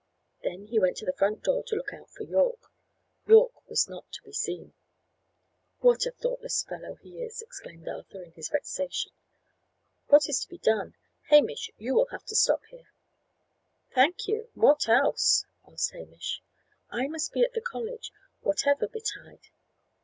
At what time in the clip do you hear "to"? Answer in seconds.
0.97-1.05, 1.61-1.75, 4.13-4.23, 10.39-10.49, 12.25-12.35